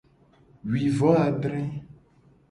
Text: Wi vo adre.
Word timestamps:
Wi 0.69 0.83
vo 0.97 1.11
adre. 1.27 1.61